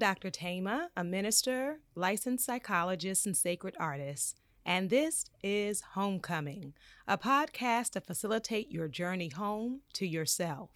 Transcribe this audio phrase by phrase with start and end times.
[0.00, 0.30] Dr.
[0.30, 6.72] Thema, a minister, licensed psychologist, and sacred artist, and this is Homecoming,
[7.06, 10.70] a podcast to facilitate your journey home to yourself.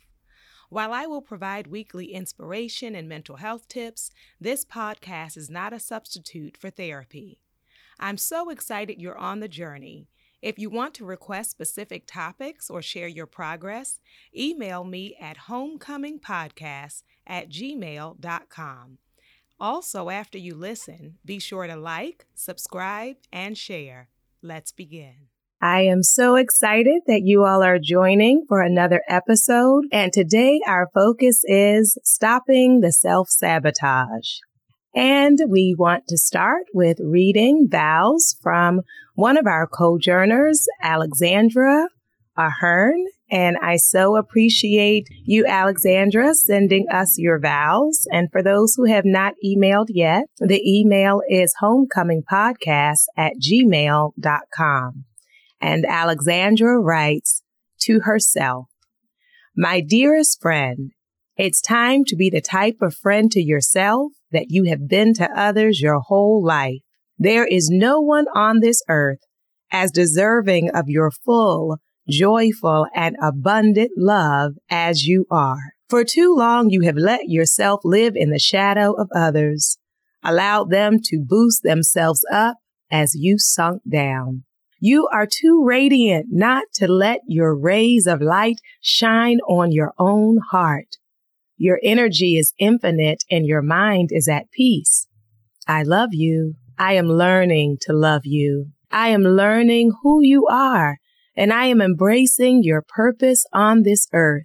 [0.69, 5.81] While I will provide weekly inspiration and mental health tips, this podcast is not a
[5.81, 7.41] substitute for therapy.
[7.99, 10.07] I'm so excited you're on the journey.
[10.43, 14.01] If you want to request specific topics or share your progress,
[14.37, 18.99] email me at homecomingpodcast at gmail.com.
[19.61, 24.09] Also, after you listen, be sure to like, subscribe, and share.
[24.43, 25.29] Let's begin.
[25.63, 29.85] I am so excited that you all are joining for another episode.
[29.91, 34.41] And today our focus is stopping the self sabotage.
[34.95, 38.83] And we want to start with reading vows from
[39.15, 41.89] one of our co-journers, Alexandra
[42.37, 43.07] Ahern.
[43.31, 48.07] And I so appreciate you, Alexandra, sending us your vows.
[48.13, 55.05] And for those who have not emailed yet, the email is homecomingpodcast at gmail.com.
[55.61, 57.43] And Alexandra writes
[57.81, 58.67] to herself,
[59.57, 60.91] My dearest friend,
[61.37, 65.29] it's time to be the type of friend to yourself that you have been to
[65.35, 66.83] others your whole life.
[67.19, 69.21] There is no one on this earth
[69.73, 75.75] as deserving of your full, joyful, and abundant love as you are.
[75.89, 79.79] For too long, you have let yourself live in the shadow of others,
[80.23, 82.57] allowed them to boost themselves up
[82.91, 84.45] as you sunk down.
[84.81, 90.39] You are too radiant not to let your rays of light shine on your own
[90.51, 90.97] heart.
[91.57, 95.07] Your energy is infinite and your mind is at peace.
[95.67, 96.57] I love you.
[96.79, 98.73] I am learning to love you.
[98.91, 100.99] I am learning who you are
[101.37, 104.45] and I am embracing your purpose on this earth.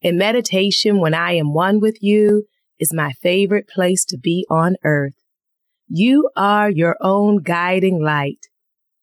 [0.00, 2.44] In meditation, when I am one with you,
[2.78, 5.14] is my favorite place to be on earth.
[5.88, 8.48] You are your own guiding light.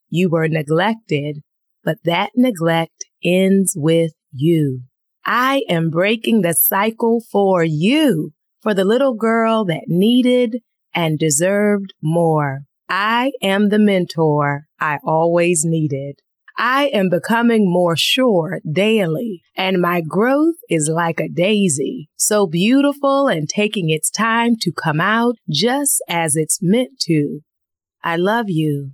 [0.09, 1.39] You were neglected,
[1.83, 4.81] but that neglect ends with you.
[5.25, 8.31] I am breaking the cycle for you,
[8.61, 10.57] for the little girl that needed
[10.93, 12.61] and deserved more.
[12.89, 16.19] I am the mentor I always needed.
[16.57, 23.27] I am becoming more sure daily, and my growth is like a daisy, so beautiful
[23.27, 27.39] and taking its time to come out just as it's meant to.
[28.03, 28.91] I love you.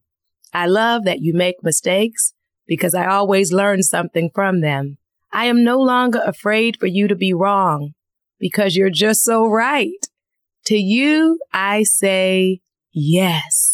[0.54, 2.34] I love that you make mistakes
[2.66, 4.98] because I always learn something from them.
[5.32, 7.94] I am no longer afraid for you to be wrong
[8.40, 10.08] because you're just so right.
[10.66, 13.69] To you, I say yes.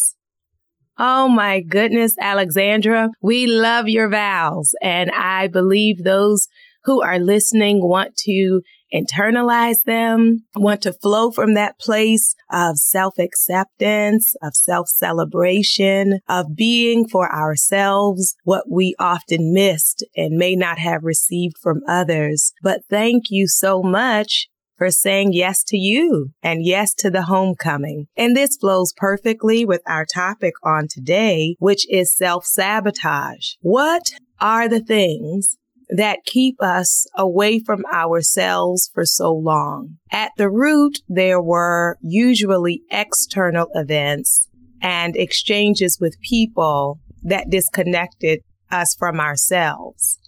[0.98, 4.74] Oh my goodness, Alexandra, we love your vows.
[4.82, 6.48] And I believe those
[6.84, 8.62] who are listening want to
[8.94, 16.54] internalize them, want to flow from that place of self acceptance, of self celebration, of
[16.56, 22.52] being for ourselves what we often missed and may not have received from others.
[22.62, 28.06] But thank you so much for saying yes to you and yes to the homecoming.
[28.16, 33.54] And this flows perfectly with our topic on today, which is self sabotage.
[33.60, 35.56] What are the things
[35.88, 39.96] that keep us away from ourselves for so long?
[40.10, 44.48] At the root, there were usually external events
[44.80, 50.18] and exchanges with people that disconnected us from ourselves.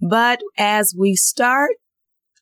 [0.00, 1.72] But as we start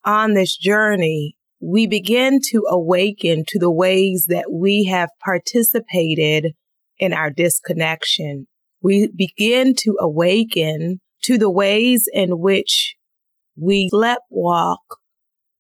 [0.04, 6.53] on this journey, we begin to awaken to the ways that we have participated
[6.98, 8.47] in our disconnection.
[8.82, 12.97] We begin to awaken to the ways in which
[13.56, 13.89] we
[14.30, 14.83] walk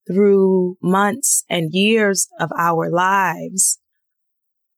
[0.06, 3.78] through months and years of our lives.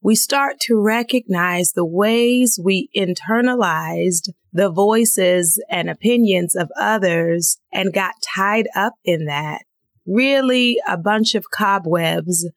[0.06, 7.92] We start to recognize the ways we internalized the voices and opinions of others and
[7.92, 9.62] got tied up in that.
[10.06, 12.48] Really a bunch of cobwebs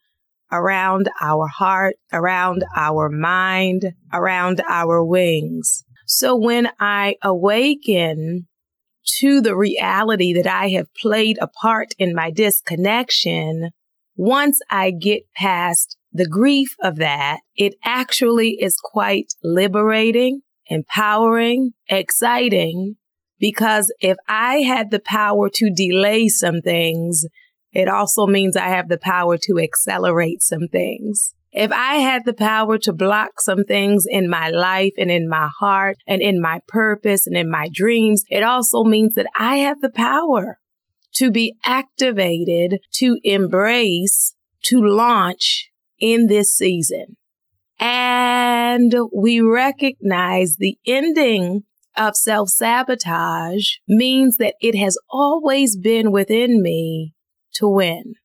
[0.51, 5.83] around our heart, around our mind, around our wings.
[6.05, 8.47] So when I awaken
[9.21, 13.71] to the reality that I have played a part in my disconnection,
[14.15, 22.95] once I get past the grief of that, it actually is quite liberating empowering, exciting,
[23.39, 27.25] because if I had the power to delay some things,
[27.71, 31.33] it also means I have the power to accelerate some things.
[31.51, 35.49] If I had the power to block some things in my life and in my
[35.59, 39.81] heart and in my purpose and in my dreams, it also means that I have
[39.81, 40.59] the power
[41.15, 44.35] to be activated, to embrace,
[44.65, 45.68] to launch
[45.99, 47.17] in this season.
[47.79, 51.63] And we recognize the ending
[51.95, 57.13] of self sabotage means that it has always been within me
[57.53, 58.15] to win.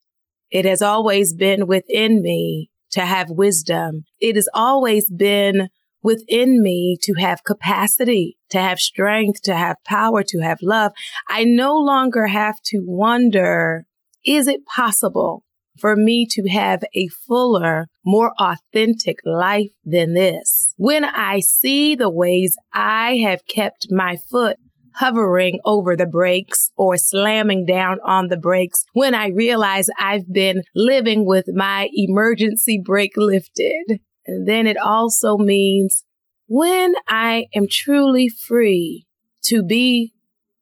[0.51, 4.05] It has always been within me to have wisdom.
[4.21, 5.69] It has always been
[6.03, 10.93] within me to have capacity, to have strength, to have power, to have love.
[11.29, 13.87] I no longer have to wonder,
[14.25, 15.44] is it possible
[15.79, 20.75] for me to have a fuller, more authentic life than this?
[20.77, 24.57] When I see the ways I have kept my foot
[24.97, 30.63] hovering over the brakes or slamming down on the brakes when I realize I've been
[30.75, 34.01] living with my emergency brake lifted.
[34.27, 36.05] And then it also means
[36.47, 39.07] when I am truly free
[39.45, 40.15] to be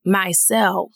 [0.05, 0.91] myself,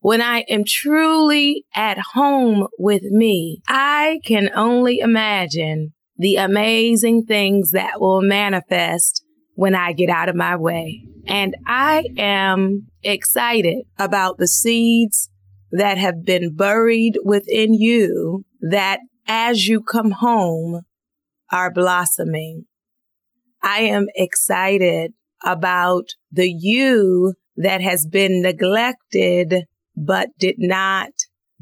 [0.00, 7.70] when I am truly at home with me, I can only imagine the amazing things
[7.72, 9.24] that will manifest
[9.54, 11.02] when I get out of my way.
[11.26, 15.30] And I am excited about the seeds
[15.70, 20.80] that have been buried within you that as you come home
[21.52, 22.64] are blossoming.
[23.62, 25.12] I am excited
[25.44, 29.66] about the you that has been neglected
[30.00, 31.10] but did not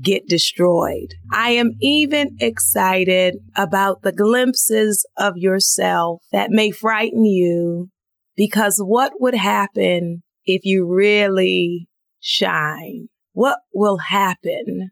[0.01, 1.15] get destroyed.
[1.33, 7.91] I am even excited about the glimpses of yourself that may frighten you
[8.37, 11.89] because what would happen if you really
[12.21, 13.09] shine?
[13.33, 14.91] What will happen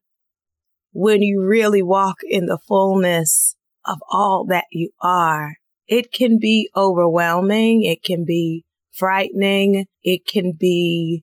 [0.92, 3.54] when you really walk in the fullness
[3.84, 5.56] of all that you are?
[5.86, 7.84] It can be overwhelming.
[7.84, 9.86] It can be frightening.
[10.02, 11.22] It can be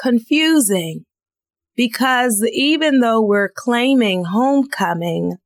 [0.00, 1.04] confusing
[1.78, 5.36] because even though we're claiming homecoming,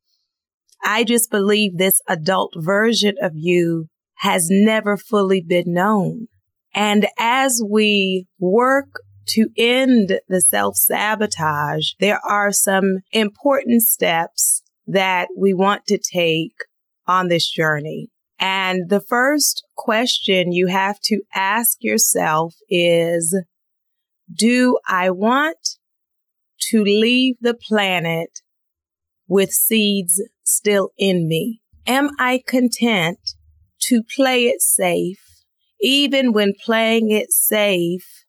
[0.83, 3.89] I just believe this adult version of you
[4.21, 6.29] has never fully been known.
[6.75, 8.87] And as we work
[9.29, 16.55] to end the self sabotage, there are some important steps that we want to take
[17.07, 18.09] on this journey.
[18.39, 23.39] And the first question you have to ask yourself is,
[24.35, 25.59] do I want
[26.71, 28.41] to leave the planet
[29.29, 31.61] with seeds still in me?
[31.87, 33.19] Am I content
[33.83, 35.21] to play it safe,
[35.81, 38.25] even when playing it safe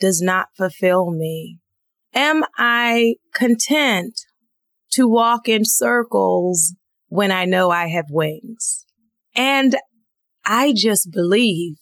[0.00, 1.58] does not fulfill me?
[2.14, 4.20] Am I content
[4.90, 6.74] to walk in circles
[7.08, 8.84] when I know I have wings?
[9.34, 9.76] And
[10.44, 11.76] I just believe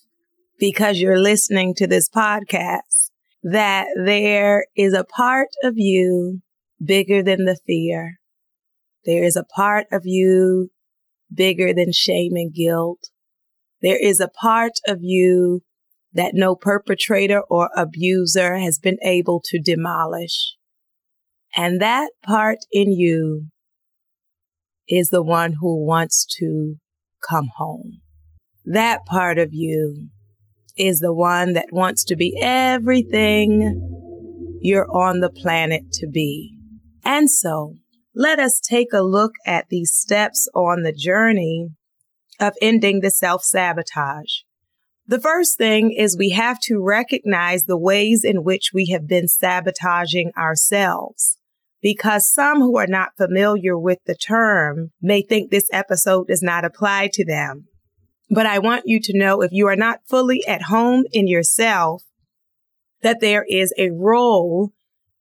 [0.59, 3.00] because you're listening to this podcast
[3.43, 6.41] that there is a part of you
[6.83, 8.19] bigger than the fear.
[9.05, 10.71] There is a part of you
[11.33, 13.11] bigger than shame and guilt.
[13.83, 15.63] There is a part of you
[16.13, 20.57] that no perpetrator or abuser has been able to demolish.
[21.57, 23.47] And that part in you
[24.89, 26.77] is the one who wants to
[27.27, 28.01] come home.
[28.65, 30.09] That part of you
[30.77, 33.99] is the one that wants to be everything
[34.61, 36.57] you're on the planet to be.
[37.05, 37.75] And so
[38.15, 41.69] let us take a look at these steps on the journey
[42.39, 44.43] of ending the self sabotage.
[45.07, 49.29] The first thing is we have to recognize the ways in which we have been
[49.29, 51.37] sabotaging ourselves.
[51.83, 56.65] Because some who are not familiar with the term may think this episode does not
[56.65, 57.67] apply to them.
[58.31, 62.05] But I want you to know if you are not fully at home in yourself,
[63.03, 64.73] that there is a role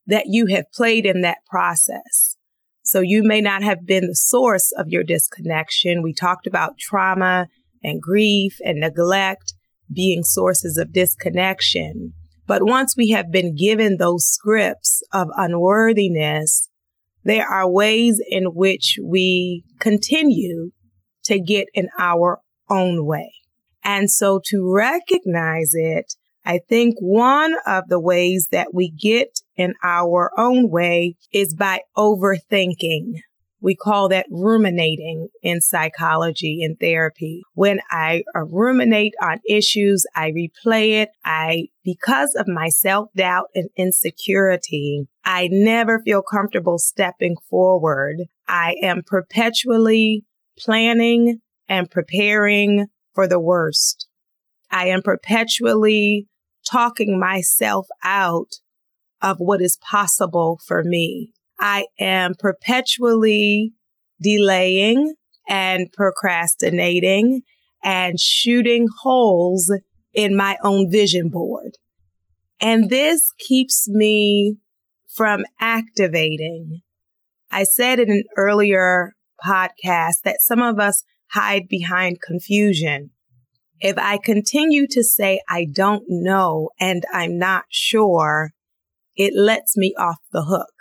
[0.06, 2.36] that you have played in that process.
[2.82, 6.02] So you may not have been the source of your disconnection.
[6.02, 7.48] We talked about trauma
[7.82, 9.54] and grief and neglect
[9.92, 12.14] being sources of disconnection.
[12.46, 16.68] But once we have been given those scripts of unworthiness,
[17.24, 20.70] there are ways in which we continue
[21.24, 22.40] to get in our
[22.70, 23.32] own way.
[23.84, 29.74] And so to recognize it, I think one of the ways that we get in
[29.82, 33.20] our own way is by overthinking.
[33.62, 37.42] We call that ruminating in psychology and therapy.
[37.52, 41.10] When I uh, ruminate on issues, I replay it.
[41.26, 48.22] I, because of my self doubt and insecurity, I never feel comfortable stepping forward.
[48.48, 50.24] I am perpetually
[50.58, 54.08] planning, and preparing for the worst.
[54.70, 56.26] I am perpetually
[56.68, 58.56] talking myself out
[59.22, 61.32] of what is possible for me.
[61.58, 63.72] I am perpetually
[64.20, 65.14] delaying
[65.48, 67.42] and procrastinating
[67.82, 69.72] and shooting holes
[70.12, 71.76] in my own vision board.
[72.60, 74.56] And this keeps me
[75.14, 76.80] from activating.
[77.50, 83.10] I said in an earlier podcast that some of us hide behind confusion.
[83.80, 88.52] If I continue to say I don't know and I'm not sure,
[89.16, 90.72] it lets me off the hook.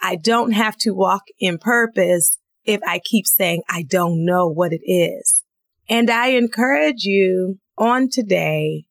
[0.00, 4.72] I don't have to walk in purpose if I keep saying I don't know what
[4.72, 5.44] it is.
[5.88, 8.84] And I encourage you on today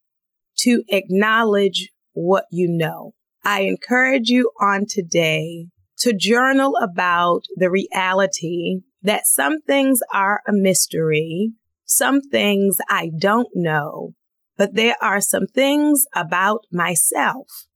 [0.59, 3.13] to acknowledge what you know.
[3.45, 5.67] I encourage you on today
[5.99, 11.51] to journal about the reality that some things are a mystery,
[11.85, 14.13] some things I don't know,
[14.57, 17.67] but there are some things about myself.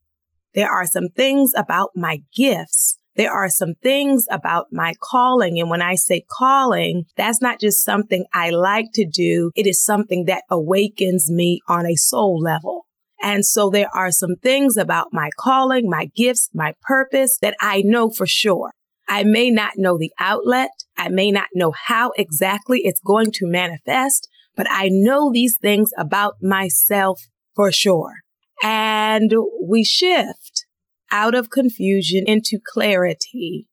[0.53, 5.59] There are some things about my gifts there are some things about my calling.
[5.59, 9.51] And when I say calling, that's not just something I like to do.
[9.55, 12.87] It is something that awakens me on a soul level.
[13.21, 17.83] And so there are some things about my calling, my gifts, my purpose that I
[17.85, 18.71] know for sure.
[19.07, 20.71] I may not know the outlet.
[20.97, 25.91] I may not know how exactly it's going to manifest, but I know these things
[25.97, 27.21] about myself
[27.55, 28.21] for sure.
[28.63, 30.65] And we shift
[31.11, 33.67] out of confusion into clarity.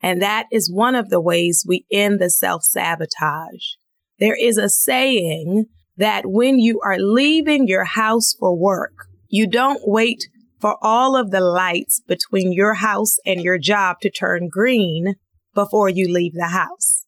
[0.00, 3.74] And that is one of the ways we end the self sabotage.
[4.20, 8.92] There is a saying that when you are leaving your house for work,
[9.28, 10.28] you don't wait
[10.60, 15.14] for all of the lights between your house and your job to turn green
[15.54, 17.06] before you leave the house.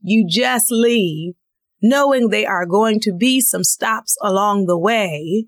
[0.00, 1.34] You just leave
[1.82, 5.46] knowing there are going to be some stops along the way,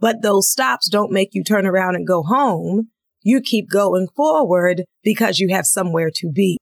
[0.00, 2.90] but those stops don't make you turn around and go home
[3.24, 6.58] you keep going forward because you have somewhere to be.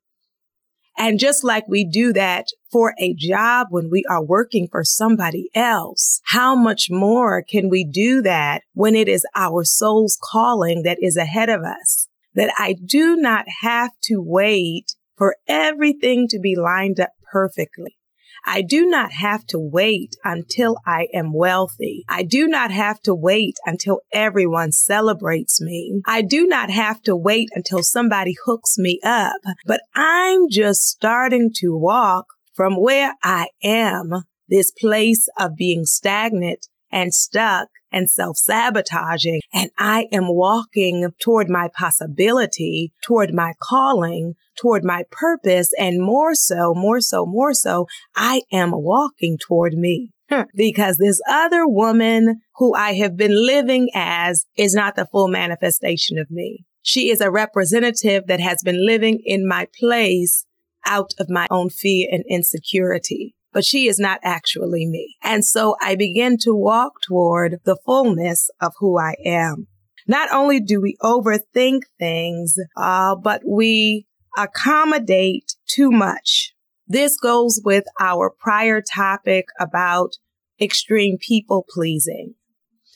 [0.97, 5.49] And just like we do that for a job when we are working for somebody
[5.55, 10.99] else, how much more can we do that when it is our soul's calling that
[11.01, 12.09] is ahead of us?
[12.35, 17.97] That I do not have to wait for everything to be lined up perfectly.
[18.45, 22.05] I do not have to wait until I am wealthy.
[22.09, 26.03] I do not have to wait until everyone celebrates me.
[26.07, 31.51] I do not have to wait until somebody hooks me up, but I'm just starting
[31.57, 38.37] to walk from where I am, this place of being stagnant and stuck and self
[38.39, 39.41] sabotaging.
[39.53, 45.71] And I am walking toward my possibility, toward my calling, toward my purpose.
[45.79, 50.11] And more so, more so, more so, I am walking toward me.
[50.57, 56.17] Because this other woman who I have been living as is not the full manifestation
[56.19, 56.65] of me.
[56.83, 60.47] She is a representative that has been living in my place
[60.87, 65.17] out of my own fear and insecurity but she is not actually me.
[65.23, 69.69] And so I begin to walk toward the fullness of who I am.
[70.07, 74.07] Not only do we overthink things, uh, but we
[74.37, 76.55] accommodate too much.
[76.87, 80.13] This goes with our prior topic about
[80.61, 82.35] extreme people pleasing.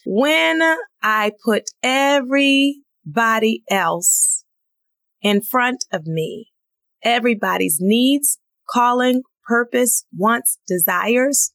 [0.05, 0.61] When
[1.01, 4.43] I put everybody else
[5.21, 6.51] in front of me,
[7.03, 11.53] everybody's needs, calling, purpose, wants, desires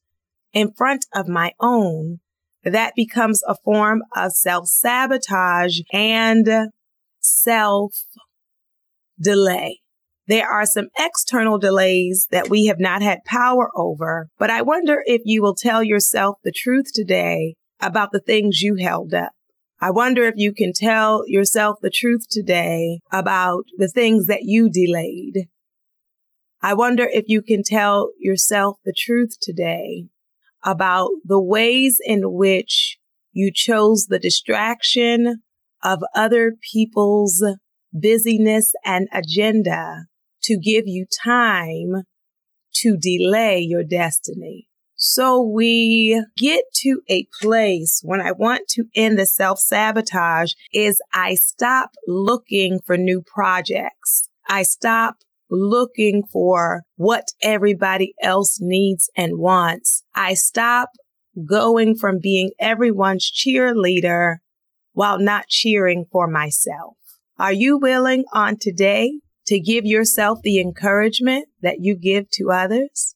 [0.52, 2.20] in front of my own,
[2.64, 6.48] that becomes a form of self sabotage and
[7.20, 7.92] self
[9.20, 9.80] delay.
[10.28, 15.02] There are some external delays that we have not had power over, but I wonder
[15.04, 19.32] if you will tell yourself the truth today about the things you held up.
[19.80, 24.70] I wonder if you can tell yourself the truth today about the things that you
[24.70, 25.48] delayed.
[26.62, 30.06] I wonder if you can tell yourself the truth today
[30.64, 32.98] about the ways in which
[33.32, 35.42] you chose the distraction
[35.82, 37.44] of other people's
[37.92, 40.06] busyness and agenda
[40.44, 42.04] to give you time
[42.74, 44.68] to delay your destiny.
[44.94, 51.02] So we get to a place when I want to end the self sabotage is
[51.12, 54.28] I stop looking for new projects.
[54.48, 55.16] I stop
[55.52, 60.02] looking for what everybody else needs and wants.
[60.14, 60.88] I stop
[61.46, 64.36] going from being everyone's cheerleader
[64.92, 66.96] while not cheering for myself.
[67.38, 73.14] Are you willing on today to give yourself the encouragement that you give to others?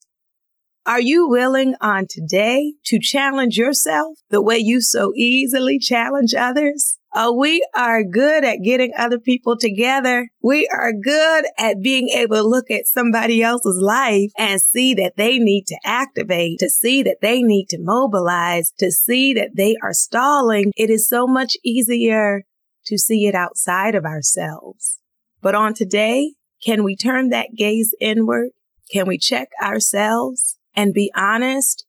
[0.86, 6.98] Are you willing on today to challenge yourself the way you so easily challenge others?
[7.18, 10.28] Oh, we are good at getting other people together.
[10.42, 15.14] We are good at being able to look at somebody else's life and see that
[15.16, 19.76] they need to activate, to see that they need to mobilize, to see that they
[19.82, 20.72] are stalling.
[20.76, 22.42] It is so much easier
[22.84, 24.98] to see it outside of ourselves.
[25.40, 28.50] But on today, can we turn that gaze inward?
[28.92, 31.85] Can we check ourselves and be honest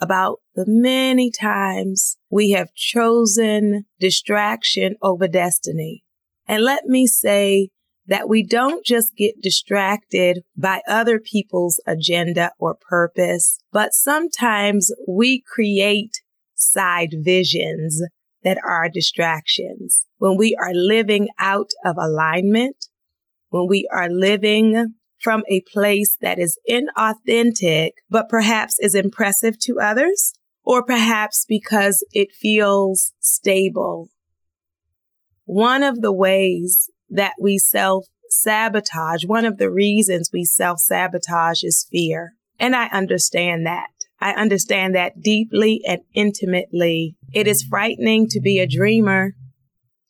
[0.00, 6.04] about the many times we have chosen distraction over destiny.
[6.46, 7.70] And let me say
[8.06, 15.42] that we don't just get distracted by other people's agenda or purpose, but sometimes we
[15.42, 16.22] create
[16.54, 18.00] side visions
[18.44, 20.06] that are distractions.
[20.18, 22.86] When we are living out of alignment,
[23.50, 24.94] when we are living
[25.26, 32.06] from a place that is inauthentic, but perhaps is impressive to others, or perhaps because
[32.12, 34.08] it feels stable.
[35.44, 41.64] One of the ways that we self sabotage, one of the reasons we self sabotage
[41.64, 42.34] is fear.
[42.60, 43.88] And I understand that.
[44.20, 47.16] I understand that deeply and intimately.
[47.32, 49.32] It is frightening to be a dreamer.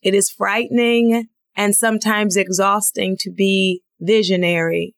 [0.02, 4.95] It is frightening and sometimes exhausting to be visionary.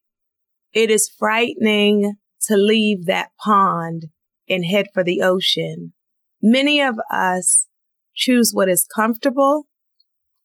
[0.80, 4.10] It is frightening to leave that pond
[4.48, 5.92] and head for the ocean.
[6.40, 7.66] Many of us
[8.14, 9.66] choose what is comfortable,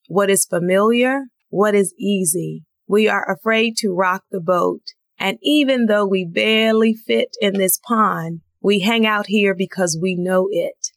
[0.08, 2.64] what is familiar, what is easy.
[2.88, 4.82] We are afraid to rock the boat.
[5.20, 10.16] And even though we barely fit in this pond, we hang out here because we
[10.16, 10.88] know it.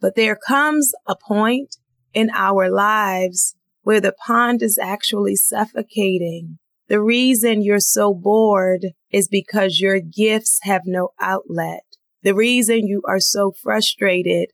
[0.00, 1.76] But there comes a point
[2.12, 6.58] in our lives where the pond is actually suffocating
[6.88, 11.82] the reason you're so bored is because your gifts have no outlet.
[12.22, 14.50] The reason you are so frustrated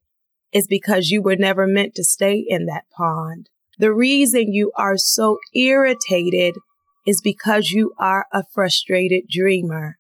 [0.53, 3.49] is because you were never meant to stay in that pond.
[3.79, 6.55] The reason you are so irritated
[7.07, 9.99] is because you are a frustrated dreamer.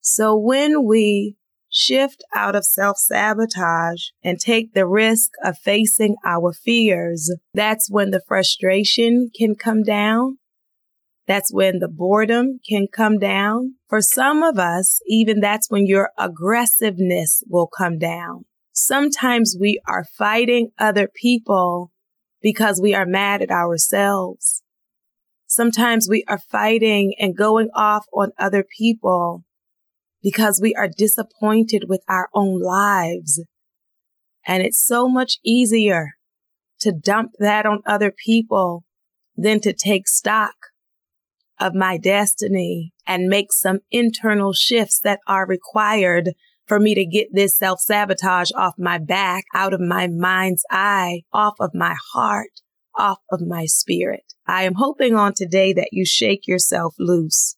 [0.00, 1.36] So when we
[1.70, 8.10] shift out of self sabotage and take the risk of facing our fears, that's when
[8.10, 10.38] the frustration can come down
[11.26, 13.76] that's when the boredom can come down.
[13.88, 18.44] For some of us, even that's when your aggressiveness will come down.
[18.72, 21.92] Sometimes we are fighting other people
[22.42, 24.62] because we are mad at ourselves.
[25.46, 29.44] Sometimes we are fighting and going off on other people
[30.22, 33.42] because we are disappointed with our own lives.
[34.46, 36.14] And it's so much easier
[36.80, 38.84] to dump that on other people
[39.36, 40.54] than to take stock
[41.60, 46.30] of my destiny and make some internal shifts that are required
[46.66, 51.22] for me to get this self sabotage off my back, out of my mind's eye,
[51.32, 52.60] off of my heart,
[52.96, 54.32] off of my spirit.
[54.46, 57.56] I am hoping on today that you shake yourself loose.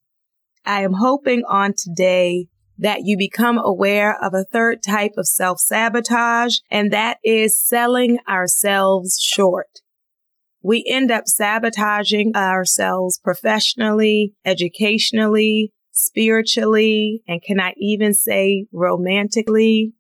[0.64, 5.60] I am hoping on today that you become aware of a third type of self
[5.60, 9.80] sabotage, and that is selling ourselves short
[10.62, 19.92] we end up sabotaging ourselves professionally, educationally, spiritually, and can I even say romantically?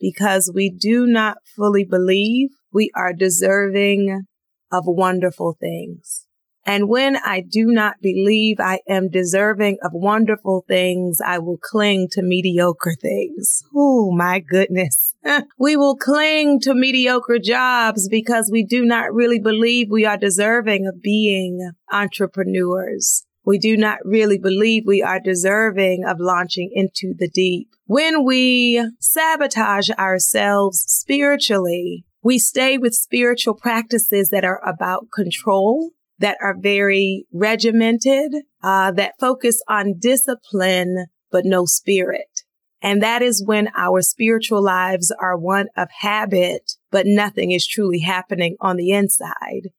[0.00, 4.26] Because we do not fully believe we are deserving
[4.72, 6.23] of wonderful things.
[6.66, 12.08] And when I do not believe I am deserving of wonderful things, I will cling
[12.12, 13.62] to mediocre things.
[13.74, 15.14] Oh my goodness.
[15.58, 20.86] we will cling to mediocre jobs because we do not really believe we are deserving
[20.86, 23.24] of being entrepreneurs.
[23.44, 27.68] We do not really believe we are deserving of launching into the deep.
[27.84, 36.36] When we sabotage ourselves spiritually, we stay with spiritual practices that are about control that
[36.42, 42.42] are very regimented, uh, that focus on discipline, but no spirit.
[42.80, 48.00] And that is when our spiritual lives are one of habit, but nothing is truly
[48.00, 49.70] happening on the inside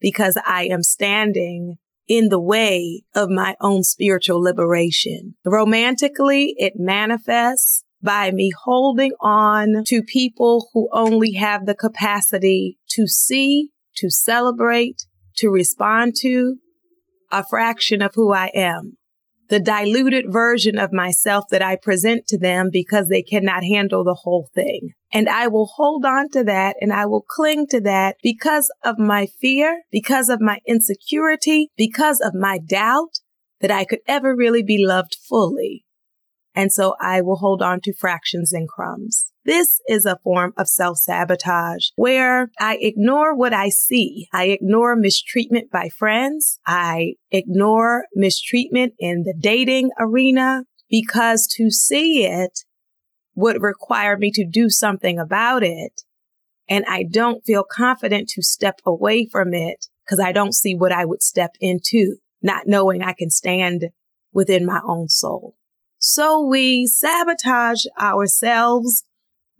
[0.00, 1.76] because I am standing
[2.08, 5.36] in the way of my own spiritual liberation.
[5.44, 13.06] Romantically, it manifests by me holding on to people who only have the capacity to
[13.06, 16.56] see, to celebrate, to respond to
[17.30, 18.96] a fraction of who I am,
[19.48, 24.18] the diluted version of myself that I present to them because they cannot handle the
[24.22, 24.90] whole thing.
[25.12, 28.98] And I will hold on to that and I will cling to that because of
[28.98, 33.20] my fear, because of my insecurity, because of my doubt
[33.60, 35.84] that I could ever really be loved fully.
[36.54, 39.32] And so I will hold on to fractions and crumbs.
[39.44, 44.28] This is a form of self sabotage where I ignore what I see.
[44.32, 46.58] I ignore mistreatment by friends.
[46.66, 52.60] I ignore mistreatment in the dating arena because to see it
[53.34, 56.02] would require me to do something about it.
[56.68, 60.92] And I don't feel confident to step away from it because I don't see what
[60.92, 63.86] I would step into, not knowing I can stand
[64.32, 65.56] within my own soul.
[65.98, 69.04] So we sabotage ourselves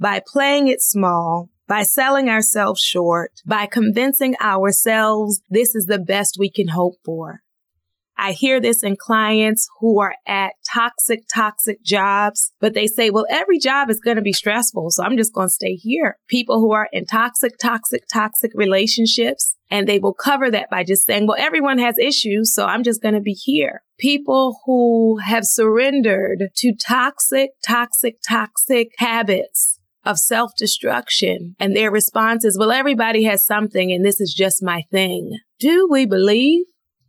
[0.05, 6.37] by playing it small, by selling ourselves short, by convincing ourselves this is the best
[6.39, 7.41] we can hope for.
[8.15, 13.25] I hear this in clients who are at toxic, toxic jobs, but they say, well,
[13.31, 14.91] every job is going to be stressful.
[14.91, 16.19] So I'm just going to stay here.
[16.29, 21.07] People who are in toxic, toxic, toxic relationships, and they will cover that by just
[21.07, 22.55] saying, well, everyone has issues.
[22.55, 23.83] So I'm just going to be here.
[23.99, 32.45] People who have surrendered to toxic, toxic, toxic habits of self destruction and their response
[32.45, 35.39] is, well, everybody has something and this is just my thing.
[35.59, 36.65] Do we believe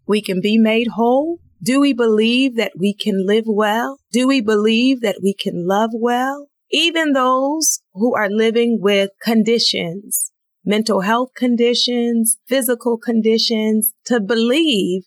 [0.07, 1.39] we can be made whole?
[1.61, 3.99] Do we believe that we can live well?
[4.11, 6.47] Do we believe that we can love well?
[6.71, 10.31] Even those who are living with conditions,
[10.63, 15.03] mental health conditions, physical conditions, to believe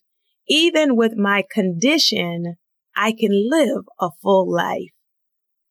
[0.48, 2.56] even with my condition,
[2.96, 4.90] I can live a full life.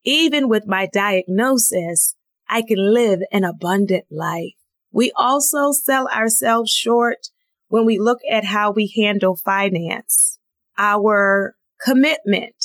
[0.08, 2.16] Even with my diagnosis,
[2.48, 4.54] I can live an abundant life.
[4.90, 7.28] We also sell ourselves short
[7.68, 10.40] when we look at how we handle finance.
[10.78, 12.56] Our commitment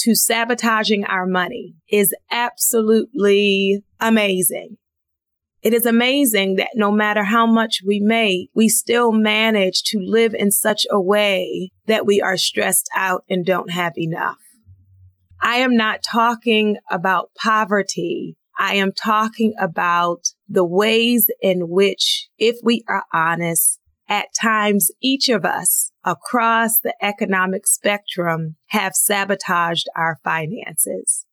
[0.00, 4.76] to sabotaging our money is absolutely amazing.
[5.62, 10.34] It is amazing that no matter how much we make, we still manage to live
[10.34, 14.36] in such a way that we are stressed out and don't have enough.
[15.42, 18.36] I am not talking about poverty.
[18.58, 25.28] I am talking about the ways in which, if we are honest, at times each
[25.28, 31.24] of us across the economic spectrum have sabotaged our finances.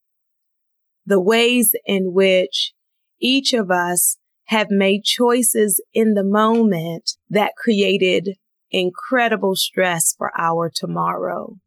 [1.06, 2.74] The ways in which
[3.20, 8.38] each of us have made choices in the moment that created
[8.72, 11.58] incredible stress for our tomorrow.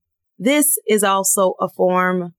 [0.43, 2.33] This is also a form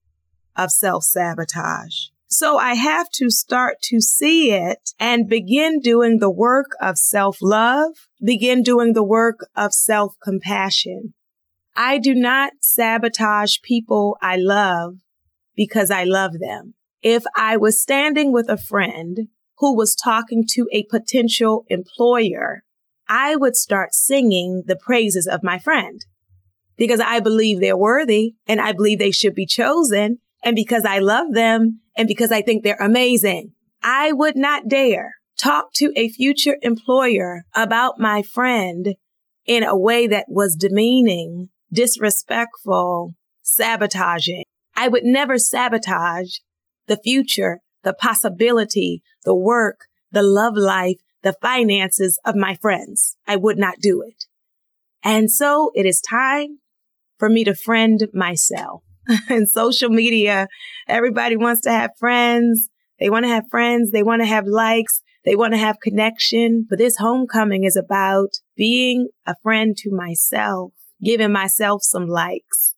[0.56, 2.08] of self sabotage.
[2.26, 7.38] So I have to start to see it and begin doing the work of self
[7.40, 11.14] love, begin doing the work of self compassion.
[11.76, 14.96] I do not sabotage people I love
[15.54, 16.74] because I love them.
[17.02, 22.64] If I was standing with a friend who was talking to a potential employer,
[23.08, 26.04] I would start singing the praises of my friend
[26.82, 30.98] because I believe they're worthy and I believe they should be chosen and because I
[30.98, 33.52] love them and because I think they're amazing.
[33.84, 38.96] I would not dare talk to a future employer about my friend
[39.46, 44.42] in a way that was demeaning, disrespectful, sabotaging.
[44.74, 46.38] I would never sabotage
[46.88, 53.16] the future, the possibility, the work, the love life, the finances of my friends.
[53.24, 54.24] I would not do it.
[55.04, 56.58] And so it is time
[57.22, 58.82] for me to friend myself.
[59.28, 60.48] and social media,
[60.88, 62.68] everybody wants to have friends.
[62.98, 63.92] They want to have friends.
[63.92, 65.02] They want to have likes.
[65.24, 66.66] They want to have connection.
[66.68, 72.74] But this homecoming is about being a friend to myself, giving myself some likes,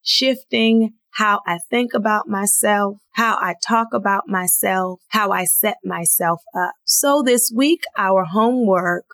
[0.00, 6.40] shifting how I think about myself, how I talk about myself, how I set myself
[6.56, 6.72] up.
[6.86, 9.04] So this week, our homework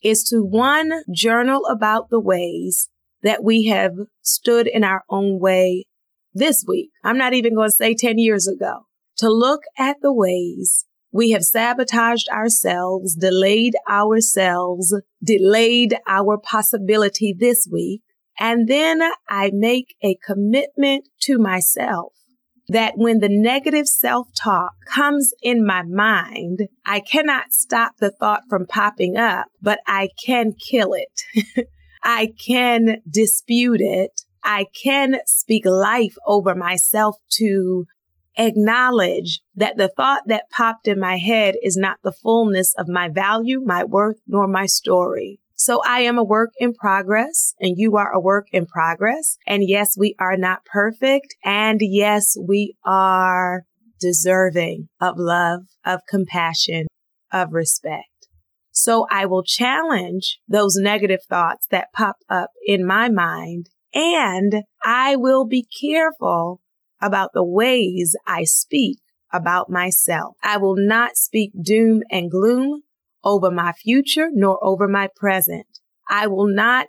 [0.00, 2.88] is to one, journal about the ways
[3.22, 5.86] that we have stood in our own way
[6.34, 6.90] this week.
[7.04, 8.86] I'm not even going to say 10 years ago
[9.18, 17.68] to look at the ways we have sabotaged ourselves, delayed ourselves, delayed our possibility this
[17.70, 18.02] week.
[18.38, 22.14] And then I make a commitment to myself
[22.68, 28.42] that when the negative self talk comes in my mind, I cannot stop the thought
[28.48, 31.66] from popping up, but I can kill it.
[32.02, 34.22] I can dispute it.
[34.44, 37.86] I can speak life over myself to
[38.36, 43.08] acknowledge that the thought that popped in my head is not the fullness of my
[43.08, 45.38] value, my worth, nor my story.
[45.54, 49.36] So I am a work in progress and you are a work in progress.
[49.46, 51.36] And yes, we are not perfect.
[51.44, 53.62] And yes, we are
[54.00, 56.88] deserving of love, of compassion,
[57.32, 58.11] of respect.
[58.72, 65.16] So I will challenge those negative thoughts that pop up in my mind and I
[65.16, 66.60] will be careful
[67.00, 68.98] about the ways I speak
[69.32, 70.36] about myself.
[70.42, 72.82] I will not speak doom and gloom
[73.24, 75.66] over my future nor over my present.
[76.08, 76.86] I will not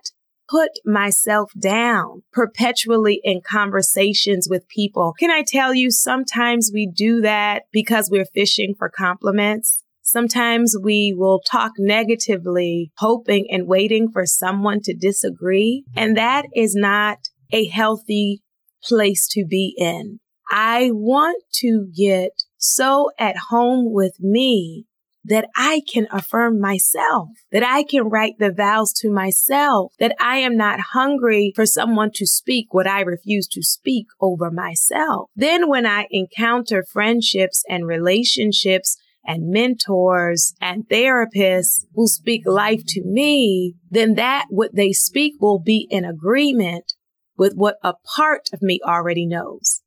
[0.48, 5.14] put myself down perpetually in conversations with people.
[5.18, 9.83] Can I tell you, sometimes we do that because we're fishing for compliments.
[10.14, 15.82] Sometimes we will talk negatively, hoping and waiting for someone to disagree.
[15.96, 17.18] And that is not
[17.52, 18.40] a healthy
[18.84, 20.20] place to be in.
[20.48, 24.86] I want to get so at home with me
[25.24, 30.36] that I can affirm myself, that I can write the vows to myself, that I
[30.36, 35.30] am not hungry for someone to speak what I refuse to speak over myself.
[35.34, 43.02] Then when I encounter friendships and relationships and mentors and therapists who speak life to
[43.04, 46.94] me, then that what they speak will be in agreement
[47.36, 49.82] with what a part of me already knows.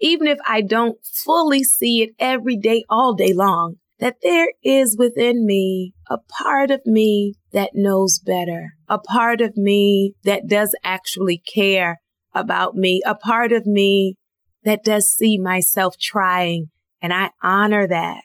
[0.00, 4.96] Even if I don't fully see it every day, all day long, that there is
[4.98, 10.74] within me a part of me that knows better, a part of me that does
[10.82, 12.00] actually care
[12.34, 14.16] about me, a part of me
[14.64, 16.66] that does see myself trying.
[17.00, 18.24] And I honor that.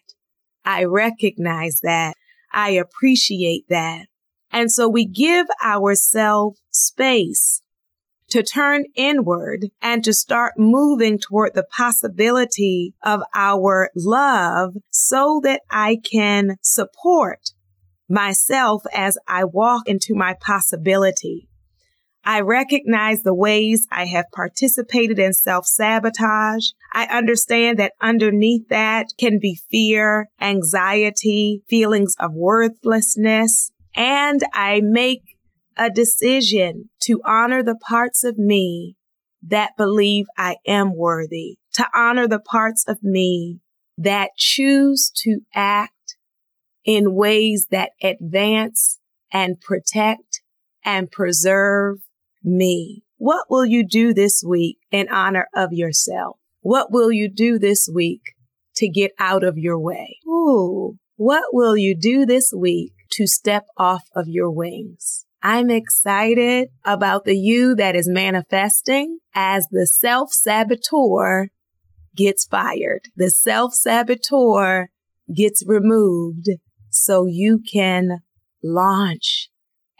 [0.67, 2.15] I recognize that.
[2.51, 4.07] I appreciate that.
[4.51, 7.61] And so we give ourselves space
[8.31, 15.61] to turn inward and to start moving toward the possibility of our love so that
[15.71, 17.51] I can support
[18.09, 21.47] myself as I walk into my possibility.
[22.29, 26.71] I recognize the ways I have participated in self sabotage.
[26.91, 35.21] I understand that underneath that can be fear, anxiety, feelings of worthlessness, and I make
[35.77, 38.97] a decision to honor the parts of me
[39.43, 43.61] that believe I am worthy, to honor the parts of me
[43.97, 46.17] that choose to act
[46.83, 48.99] in ways that advance
[49.31, 50.41] and protect
[50.83, 51.99] and preserve
[52.47, 53.03] me.
[53.17, 56.37] What will you do this week in honor of yourself?
[56.61, 58.21] What will you do this week
[58.77, 60.17] to get out of your way?
[60.27, 65.25] Ooh, what will you do this week to step off of your wings?
[65.41, 71.49] I'm excited about the you that is manifesting as the self saboteur
[72.15, 73.01] gets fired.
[73.15, 74.89] The self saboteur
[75.33, 76.49] gets removed
[76.89, 78.19] so you can
[78.63, 79.49] launch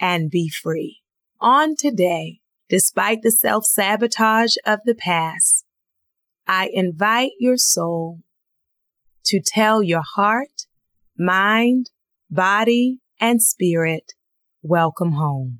[0.02, 1.02] and be free.
[1.40, 5.66] On today, despite the self sabotage of the past,
[6.48, 8.22] I invite your soul
[9.26, 10.66] to tell your heart,
[11.18, 11.92] mind,
[12.30, 14.14] body, and spirit
[14.64, 15.60] Welcome home.